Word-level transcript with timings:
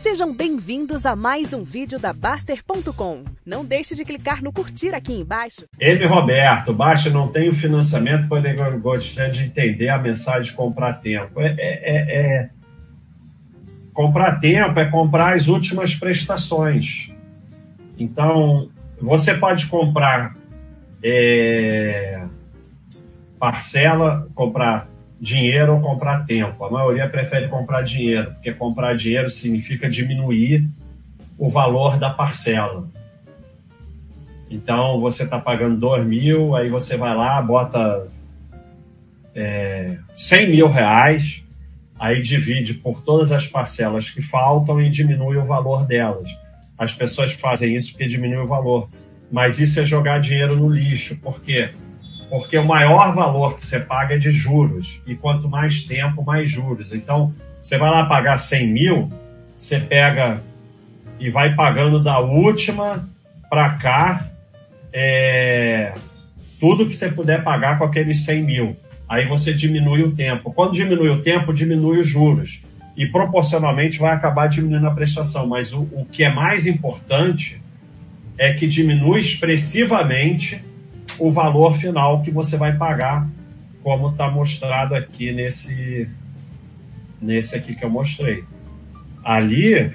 Sejam 0.00 0.32
bem-vindos 0.32 1.04
a 1.04 1.14
mais 1.14 1.52
um 1.52 1.62
vídeo 1.62 1.98
da 1.98 2.10
Baster.com. 2.10 3.22
Não 3.44 3.62
deixe 3.62 3.94
de 3.94 4.02
clicar 4.02 4.42
no 4.42 4.50
curtir 4.50 4.94
aqui 4.94 5.12
embaixo. 5.12 5.66
M. 5.78 6.06
Roberto, 6.06 6.72
Baster 6.72 7.12
não 7.12 7.28
tem 7.28 7.50
o 7.50 7.54
financiamento, 7.54 8.26
porém 8.26 8.56
gostaria 8.80 9.30
de 9.30 9.44
entender 9.44 9.90
a 9.90 9.98
mensagem 9.98 10.50
de 10.50 10.56
comprar 10.56 10.94
tempo. 10.94 11.38
É, 11.38 11.48
é, 11.48 11.56
é, 11.58 12.16
é, 12.16 12.50
Comprar 13.92 14.40
tempo 14.40 14.80
é 14.80 14.86
comprar 14.86 15.36
as 15.36 15.48
últimas 15.48 15.94
prestações. 15.94 17.12
Então, 17.98 18.70
você 18.98 19.34
pode 19.34 19.66
comprar 19.66 20.34
é, 21.04 22.24
parcela, 23.38 24.26
comprar 24.34 24.88
dinheiro 25.20 25.74
ou 25.74 25.80
comprar 25.80 26.24
tempo. 26.24 26.64
A 26.64 26.70
maioria 26.70 27.08
prefere 27.08 27.48
comprar 27.48 27.82
dinheiro, 27.82 28.32
porque 28.32 28.52
comprar 28.52 28.96
dinheiro 28.96 29.28
significa 29.28 29.88
diminuir 29.88 30.66
o 31.36 31.48
valor 31.48 31.98
da 31.98 32.08
parcela. 32.08 32.88
Então 34.50 35.00
você 35.00 35.24
está 35.24 35.38
pagando 35.38 35.76
2 35.76 36.06
mil, 36.06 36.56
aí 36.56 36.68
você 36.68 36.96
vai 36.96 37.14
lá, 37.14 37.40
bota 37.42 38.08
é, 39.34 39.98
100 40.14 40.50
mil 40.50 40.68
reais, 40.68 41.44
aí 41.98 42.20
divide 42.22 42.74
por 42.74 43.02
todas 43.02 43.30
as 43.30 43.46
parcelas 43.46 44.10
que 44.10 44.22
faltam 44.22 44.80
e 44.80 44.88
diminui 44.88 45.36
o 45.36 45.44
valor 45.44 45.86
delas. 45.86 46.28
As 46.76 46.94
pessoas 46.94 47.32
fazem 47.32 47.76
isso 47.76 47.92
porque 47.92 48.06
diminui 48.06 48.38
o 48.38 48.46
valor. 48.46 48.88
Mas 49.30 49.60
isso 49.60 49.78
é 49.78 49.84
jogar 49.84 50.18
dinheiro 50.18 50.56
no 50.56 50.68
lixo, 50.68 51.16
porque 51.22 51.68
quê? 51.68 51.70
Porque 52.30 52.56
o 52.56 52.64
maior 52.64 53.12
valor 53.12 53.56
que 53.56 53.66
você 53.66 53.80
paga 53.80 54.14
é 54.14 54.18
de 54.18 54.30
juros, 54.30 55.02
e 55.04 55.16
quanto 55.16 55.48
mais 55.48 55.82
tempo, 55.82 56.22
mais 56.24 56.48
juros. 56.48 56.92
Então, 56.92 57.34
você 57.60 57.76
vai 57.76 57.90
lá 57.90 58.06
pagar 58.06 58.38
100 58.38 58.66
mil, 58.68 59.12
você 59.58 59.80
pega 59.80 60.40
e 61.18 61.28
vai 61.28 61.54
pagando 61.54 62.00
da 62.00 62.20
última 62.20 63.06
para 63.50 63.70
cá 63.70 64.30
é, 64.92 65.92
tudo 66.58 66.86
que 66.86 66.94
você 66.94 67.10
puder 67.10 67.42
pagar 67.42 67.78
com 67.78 67.84
aqueles 67.84 68.22
100 68.24 68.42
mil. 68.42 68.76
Aí 69.08 69.26
você 69.26 69.52
diminui 69.52 70.02
o 70.02 70.12
tempo. 70.12 70.52
Quando 70.52 70.72
diminui 70.72 71.08
o 71.08 71.22
tempo, 71.22 71.52
diminui 71.52 71.98
os 71.98 72.08
juros. 72.08 72.62
E 72.96 73.06
proporcionalmente 73.06 73.98
vai 73.98 74.12
acabar 74.12 74.46
diminuindo 74.46 74.86
a 74.86 74.94
prestação. 74.94 75.48
Mas 75.48 75.72
o, 75.72 75.80
o 75.92 76.06
que 76.10 76.22
é 76.22 76.32
mais 76.32 76.66
importante 76.66 77.60
é 78.38 78.52
que 78.52 78.68
diminui 78.68 79.18
expressivamente 79.18 80.62
o 81.20 81.30
valor 81.30 81.76
final 81.76 82.22
que 82.22 82.30
você 82.30 82.56
vai 82.56 82.76
pagar, 82.76 83.28
como 83.82 84.08
está 84.08 84.28
mostrado 84.30 84.94
aqui 84.94 85.32
nesse, 85.32 86.08
nesse 87.20 87.54
aqui 87.54 87.74
que 87.74 87.84
eu 87.84 87.90
mostrei. 87.90 88.42
Ali, 89.22 89.92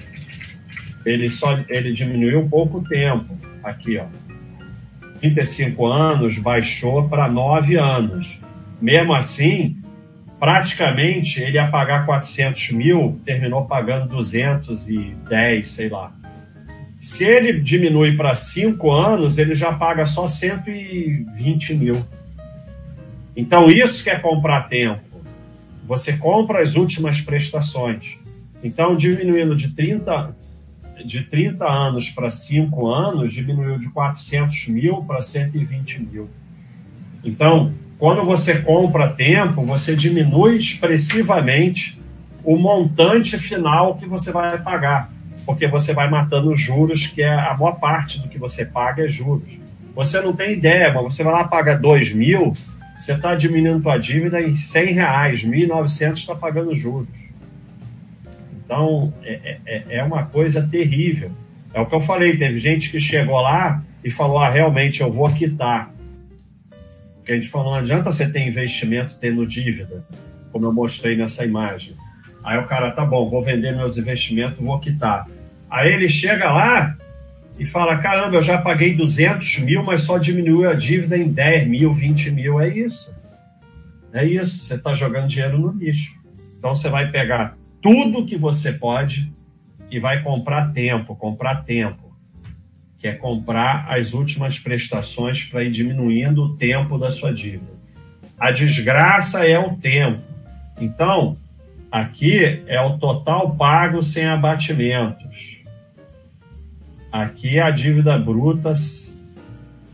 ele 1.04 1.28
só 1.28 1.58
ele 1.68 1.92
diminuiu 1.92 2.40
um 2.40 2.48
pouco 2.48 2.78
o 2.78 2.84
tempo. 2.84 3.36
Aqui, 3.62 3.98
ó. 3.98 4.06
35 5.18 5.86
anos 5.86 6.38
baixou 6.38 7.08
para 7.08 7.28
9 7.28 7.76
anos. 7.76 8.40
Mesmo 8.80 9.12
assim, 9.14 9.76
praticamente 10.38 11.42
ele 11.42 11.56
ia 11.56 11.66
pagar 11.68 12.06
400 12.06 12.70
mil, 12.70 13.20
terminou 13.24 13.64
pagando 13.64 14.08
210, 14.08 15.68
sei 15.68 15.88
lá. 15.88 16.12
Se 16.98 17.24
ele 17.24 17.60
diminui 17.60 18.16
para 18.16 18.34
cinco 18.34 18.90
anos, 18.90 19.38
ele 19.38 19.54
já 19.54 19.72
paga 19.72 20.06
só 20.06 20.26
120 20.26 21.74
mil. 21.74 22.04
Então, 23.36 23.70
isso 23.70 24.02
que 24.02 24.10
é 24.10 24.18
comprar 24.18 24.62
tempo. 24.62 25.02
Você 25.84 26.16
compra 26.16 26.62
as 26.62 26.74
últimas 26.74 27.20
prestações. 27.20 28.18
Então, 28.64 28.96
diminuindo 28.96 29.54
de 29.54 29.68
30, 29.68 30.34
de 31.04 31.22
30 31.22 31.70
anos 31.70 32.08
para 32.10 32.30
5 32.30 32.86
anos, 32.88 33.32
diminuiu 33.32 33.78
de 33.78 33.90
400 33.90 34.68
mil 34.68 35.04
para 35.04 35.20
120 35.20 36.02
mil. 36.02 36.30
Então, 37.22 37.72
quando 37.98 38.24
você 38.24 38.58
compra 38.60 39.08
tempo, 39.08 39.62
você 39.62 39.94
diminui 39.94 40.56
expressivamente 40.56 42.00
o 42.42 42.56
montante 42.56 43.38
final 43.38 43.96
que 43.96 44.06
você 44.06 44.32
vai 44.32 44.58
pagar 44.62 45.15
porque 45.46 45.68
você 45.68 45.94
vai 45.94 46.10
matando 46.10 46.50
os 46.50 46.60
juros, 46.60 47.06
que 47.06 47.22
é 47.22 47.32
a 47.32 47.56
maior 47.56 47.78
parte 47.78 48.20
do 48.20 48.28
que 48.28 48.36
você 48.36 48.66
paga 48.66 49.04
é 49.04 49.08
juros. 49.08 49.58
Você 49.94 50.20
não 50.20 50.34
tem 50.34 50.52
ideia, 50.52 50.92
mas 50.92 51.04
você 51.04 51.22
vai 51.22 51.32
lá 51.32 51.44
paga 51.44 51.78
dois 51.78 52.12
mil, 52.12 52.52
você 52.98 53.12
está 53.12 53.34
diminuindo 53.36 53.80
sua 53.80 53.96
dívida 53.96 54.42
em 54.42 54.56
100 54.56 54.92
reais, 54.92 55.44
1.900 55.44 56.14
está 56.14 56.34
pagando 56.34 56.74
juros. 56.74 57.08
Então, 58.64 59.14
é, 59.22 59.58
é, 59.64 59.82
é, 59.90 60.02
uma 60.02 60.24
coisa 60.24 60.66
terrível. 60.66 61.30
É 61.72 61.80
o 61.80 61.86
que 61.86 61.94
eu 61.94 62.00
falei, 62.00 62.36
teve 62.36 62.58
gente 62.58 62.90
que 62.90 62.98
chegou 62.98 63.40
lá 63.40 63.84
e 64.02 64.10
falou, 64.10 64.38
ah, 64.38 64.50
realmente, 64.50 65.00
eu 65.00 65.12
vou 65.12 65.30
quitar. 65.30 65.92
Porque 67.16 67.32
a 67.32 67.36
gente 67.36 67.48
falou, 67.48 67.72
não 67.72 67.78
adianta 67.78 68.10
você 68.10 68.28
ter 68.28 68.40
investimento 68.46 69.14
tendo 69.20 69.46
dívida, 69.46 70.04
como 70.50 70.66
eu 70.66 70.72
mostrei 70.72 71.16
nessa 71.16 71.44
imagem. 71.44 71.94
Aí 72.46 72.56
o 72.58 72.66
cara, 72.66 72.92
tá 72.92 73.04
bom, 73.04 73.28
vou 73.28 73.42
vender 73.42 73.74
meus 73.74 73.98
investimentos, 73.98 74.64
vou 74.64 74.78
quitar. 74.78 75.28
Aí 75.68 75.92
ele 75.92 76.08
chega 76.08 76.52
lá 76.52 76.96
e 77.58 77.66
fala: 77.66 77.98
caramba, 77.98 78.36
eu 78.36 78.42
já 78.42 78.56
paguei 78.56 78.94
200 78.94 79.58
mil, 79.58 79.82
mas 79.82 80.02
só 80.02 80.16
diminuiu 80.16 80.70
a 80.70 80.72
dívida 80.72 81.18
em 81.18 81.28
10 81.28 81.66
mil, 81.66 81.92
20 81.92 82.30
mil. 82.30 82.60
É 82.60 82.68
isso. 82.68 83.12
É 84.12 84.24
isso. 84.24 84.60
Você 84.60 84.74
está 84.76 84.94
jogando 84.94 85.26
dinheiro 85.26 85.58
no 85.58 85.72
lixo. 85.72 86.14
Então 86.56 86.72
você 86.72 86.88
vai 86.88 87.10
pegar 87.10 87.56
tudo 87.82 88.24
que 88.24 88.36
você 88.36 88.72
pode 88.72 89.32
e 89.90 89.98
vai 89.98 90.22
comprar 90.22 90.72
tempo 90.72 91.16
comprar 91.16 91.64
tempo 91.64 92.06
que 92.98 93.08
é 93.08 93.12
comprar 93.12 93.86
as 93.88 94.14
últimas 94.14 94.58
prestações 94.58 95.44
para 95.44 95.64
ir 95.64 95.70
diminuindo 95.70 96.44
o 96.44 96.56
tempo 96.56 96.96
da 96.96 97.10
sua 97.10 97.32
dívida. 97.32 97.74
A 98.38 98.50
desgraça 98.50 99.44
é 99.44 99.58
o 99.58 99.76
tempo. 99.76 100.22
Então, 100.80 101.36
aqui 101.96 102.62
é 102.66 102.80
o 102.80 102.98
total 102.98 103.56
pago 103.56 104.02
sem 104.02 104.26
abatimentos. 104.26 105.62
Aqui 107.10 107.58
a 107.58 107.70
dívida 107.70 108.18
bruta 108.18 108.74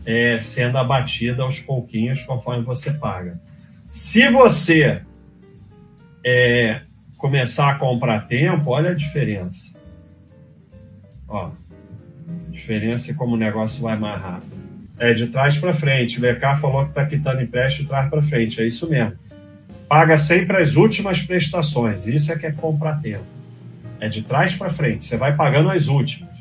é 0.05 0.37
sendo 0.37 0.77
abatida 0.77 1.43
aos 1.43 1.59
pouquinhos 1.59 2.23
conforme 2.23 2.63
você 2.63 2.91
paga. 2.91 3.39
Se 3.89 4.27
você 4.29 5.01
é, 6.25 6.81
começar 7.17 7.69
a 7.69 7.75
comprar 7.75 8.21
tempo, 8.21 8.71
olha 8.71 8.91
a 8.91 8.95
diferença. 8.95 9.73
Ó, 11.27 11.51
diferença 12.49 13.11
é 13.11 13.13
como 13.13 13.35
o 13.35 13.37
negócio 13.37 13.81
vai 13.81 13.97
mais 13.97 14.21
rápido. 14.21 14.51
É 14.99 15.13
de 15.13 15.27
trás 15.27 15.57
para 15.57 15.73
frente. 15.73 16.19
O 16.19 16.21
Lecar 16.21 16.59
falou 16.59 16.83
que 16.83 16.89
está 16.89 17.05
quitando 17.05 17.41
empréstimo 17.41 17.83
de 17.83 17.89
trás 17.89 18.09
para 18.09 18.21
frente. 18.21 18.61
É 18.61 18.65
isso 18.65 18.89
mesmo. 18.89 19.17
Paga 19.93 20.17
sempre 20.17 20.57
as 20.57 20.75
últimas 20.75 21.21
prestações. 21.21 22.07
Isso 22.07 22.31
é 22.31 22.35
que 22.35 22.47
é 22.47 22.51
comprar 22.51 22.99
tempo. 22.99 23.25
É 23.99 24.09
de 24.09 24.23
trás 24.23 24.55
para 24.55 24.71
frente. 24.71 25.05
Você 25.05 25.15
vai 25.15 25.35
pagando 25.35 25.69
as 25.69 25.87
últimas. 25.87 26.31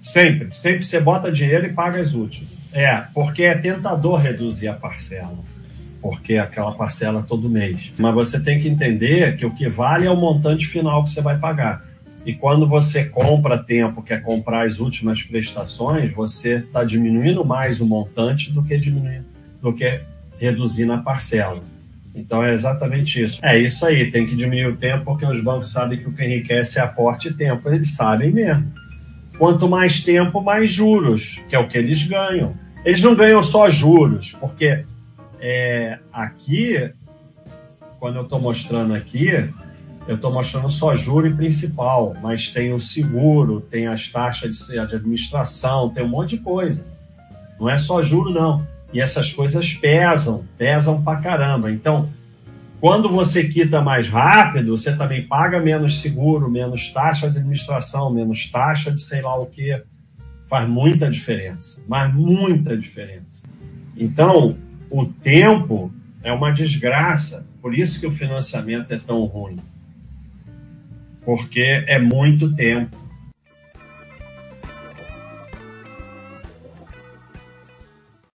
Sempre, 0.00 0.50
sempre 0.50 0.82
você 0.82 0.98
bota 0.98 1.30
dinheiro 1.30 1.66
e 1.66 1.72
paga 1.74 2.00
as 2.00 2.14
últimas. 2.14 2.48
É, 2.72 3.04
porque 3.12 3.42
é 3.42 3.54
tentador 3.54 4.18
reduzir 4.18 4.68
a 4.68 4.72
parcela, 4.72 5.36
porque 6.00 6.38
aquela 6.38 6.72
parcela 6.72 7.22
todo 7.22 7.50
mês. 7.50 7.92
Mas 7.98 8.14
você 8.14 8.40
tem 8.40 8.58
que 8.58 8.66
entender 8.66 9.36
que 9.36 9.44
o 9.44 9.50
que 9.50 9.68
vale 9.68 10.06
é 10.06 10.10
o 10.10 10.16
montante 10.16 10.64
final 10.64 11.04
que 11.04 11.10
você 11.10 11.20
vai 11.20 11.36
pagar. 11.36 11.84
E 12.24 12.32
quando 12.32 12.66
você 12.66 13.04
compra 13.04 13.62
tempo, 13.62 14.02
quer 14.02 14.22
comprar 14.22 14.64
as 14.64 14.80
últimas 14.80 15.22
prestações, 15.22 16.10
você 16.14 16.60
está 16.60 16.82
diminuindo 16.82 17.44
mais 17.44 17.78
o 17.78 17.86
montante 17.86 18.50
do 18.50 18.62
que 18.62 18.78
diminuindo, 18.78 19.26
do 19.60 19.70
que 19.70 20.00
reduzindo 20.38 20.94
a 20.94 20.98
parcela. 20.98 21.60
Então 22.14 22.44
é 22.44 22.52
exatamente 22.52 23.22
isso. 23.22 23.40
É 23.42 23.58
isso 23.58 23.86
aí, 23.86 24.10
tem 24.10 24.26
que 24.26 24.36
diminuir 24.36 24.66
o 24.66 24.76
tempo, 24.76 25.04
porque 25.04 25.24
os 25.24 25.42
bancos 25.42 25.72
sabem 25.72 25.98
que 25.98 26.08
o 26.08 26.12
que 26.12 26.24
enriquece 26.24 26.78
é 26.78 26.82
aporte 26.82 27.28
e 27.28 27.34
tempo. 27.34 27.68
Eles 27.68 27.94
sabem 27.94 28.30
mesmo. 28.30 28.72
Quanto 29.38 29.68
mais 29.68 30.04
tempo, 30.04 30.42
mais 30.42 30.70
juros, 30.70 31.40
que 31.48 31.56
é 31.56 31.58
o 31.58 31.68
que 31.68 31.78
eles 31.78 32.06
ganham. 32.06 32.54
Eles 32.84 33.02
não 33.02 33.14
ganham 33.14 33.42
só 33.42 33.70
juros, 33.70 34.32
porque 34.32 34.84
é, 35.40 35.98
aqui, 36.12 36.92
quando 37.98 38.16
eu 38.16 38.22
estou 38.22 38.40
mostrando 38.40 38.94
aqui, 38.94 39.28
eu 40.06 40.16
estou 40.16 40.32
mostrando 40.32 40.68
só 40.68 40.94
juro 40.94 41.26
e 41.26 41.34
principal, 41.34 42.14
mas 42.20 42.48
tem 42.48 42.72
o 42.72 42.80
seguro, 42.80 43.60
tem 43.60 43.86
as 43.86 44.08
taxas 44.08 44.58
de, 44.58 44.72
de 44.72 44.78
administração, 44.78 45.88
tem 45.90 46.04
um 46.04 46.08
monte 46.08 46.36
de 46.36 46.42
coisa. 46.42 46.84
Não 47.58 47.70
é 47.70 47.78
só 47.78 48.02
juro, 48.02 48.30
não. 48.30 48.66
E 48.92 49.00
essas 49.00 49.32
coisas 49.32 49.72
pesam, 49.74 50.44
pesam 50.58 51.02
pra 51.02 51.16
caramba. 51.16 51.70
Então, 51.70 52.10
quando 52.80 53.08
você 53.08 53.44
quita 53.44 53.80
mais 53.80 54.08
rápido, 54.08 54.76
você 54.76 54.94
também 54.94 55.26
paga 55.26 55.60
menos 55.60 56.00
seguro, 56.00 56.50
menos 56.50 56.90
taxa 56.90 57.30
de 57.30 57.38
administração, 57.38 58.12
menos 58.12 58.50
taxa 58.50 58.90
de 58.90 59.00
sei 59.00 59.22
lá 59.22 59.38
o 59.38 59.46
que. 59.46 59.82
Faz 60.46 60.68
muita 60.68 61.08
diferença, 61.08 61.80
mas 61.88 62.12
muita 62.12 62.76
diferença. 62.76 63.48
Então, 63.96 64.56
o 64.90 65.06
tempo 65.06 65.90
é 66.22 66.32
uma 66.32 66.52
desgraça. 66.52 67.46
Por 67.62 67.74
isso 67.74 67.98
que 68.00 68.06
o 68.06 68.10
financiamento 68.10 68.92
é 68.92 68.98
tão 68.98 69.24
ruim. 69.24 69.56
Porque 71.24 71.84
é 71.86 71.98
muito 71.98 72.54
tempo. 72.54 73.01